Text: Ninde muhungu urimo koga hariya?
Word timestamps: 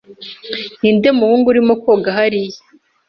Ninde 0.79 1.09
muhungu 1.19 1.45
urimo 1.51 1.73
koga 1.83 2.09
hariya? 2.17 2.59